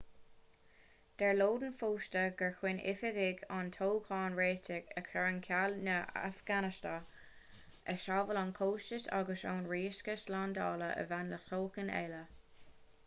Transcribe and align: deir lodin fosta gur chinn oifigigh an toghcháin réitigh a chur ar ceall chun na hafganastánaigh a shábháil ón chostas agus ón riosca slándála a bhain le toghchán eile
deir 1.21 1.33
lodin 1.39 1.73
fosta 1.81 2.21
gur 2.39 2.53
chinn 2.61 2.79
oifigigh 2.93 3.41
an 3.57 3.67
toghcháin 3.75 4.37
réitigh 4.39 4.87
a 5.01 5.03
chur 5.09 5.21
ar 5.31 5.37
ceall 5.49 5.75
chun 5.75 5.85
na 5.89 5.97
hafganastánaigh 6.23 7.91
a 7.93 7.95
shábháil 8.07 8.39
ón 8.45 8.51
chostas 8.61 9.05
agus 9.19 9.43
ón 9.51 9.63
riosca 9.73 10.15
slándála 10.23 10.89
a 11.03 11.05
bhain 11.13 11.29
le 11.35 11.39
toghchán 11.51 11.93
eile 12.01 12.23